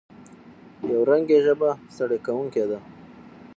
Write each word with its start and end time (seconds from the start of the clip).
یو 0.91 1.01
رنګي 1.09 1.39
ژبه 1.45 1.69
ستړې 1.95 2.17
کوونکې 2.25 2.63
ده. 2.69 2.79